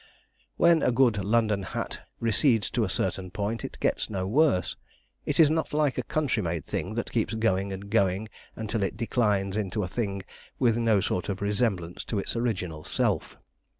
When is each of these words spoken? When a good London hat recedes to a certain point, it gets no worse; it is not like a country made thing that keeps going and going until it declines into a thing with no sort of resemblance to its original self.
When 0.57 0.81
a 0.81 0.91
good 0.91 1.23
London 1.23 1.61
hat 1.61 1.99
recedes 2.19 2.71
to 2.71 2.83
a 2.83 2.89
certain 2.89 3.29
point, 3.29 3.63
it 3.63 3.77
gets 3.79 4.09
no 4.09 4.25
worse; 4.25 4.75
it 5.27 5.39
is 5.39 5.51
not 5.51 5.75
like 5.75 5.95
a 5.99 6.09
country 6.09 6.41
made 6.41 6.65
thing 6.65 6.95
that 6.95 7.11
keeps 7.11 7.35
going 7.35 7.71
and 7.71 7.87
going 7.87 8.27
until 8.55 8.81
it 8.81 8.97
declines 8.97 9.55
into 9.55 9.83
a 9.83 9.87
thing 9.87 10.23
with 10.57 10.75
no 10.75 11.01
sort 11.01 11.29
of 11.29 11.39
resemblance 11.39 12.03
to 12.05 12.17
its 12.17 12.35
original 12.35 12.83
self. 12.83 13.37